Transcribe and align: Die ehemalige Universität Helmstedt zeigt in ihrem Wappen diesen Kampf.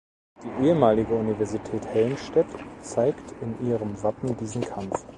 Die 0.43 0.63
ehemalige 0.65 1.13
Universität 1.13 1.85
Helmstedt 1.85 2.47
zeigt 2.81 3.35
in 3.39 3.63
ihrem 3.67 4.01
Wappen 4.01 4.35
diesen 4.35 4.63
Kampf. 4.63 5.05